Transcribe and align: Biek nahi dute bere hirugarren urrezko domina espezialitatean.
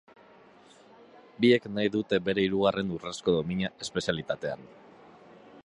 Biek 1.43 1.67
nahi 1.73 1.91
dute 1.95 2.19
bere 2.29 2.45
hirugarren 2.45 2.91
urrezko 2.97 3.37
domina 3.37 3.71
espezialitatean. 3.87 4.65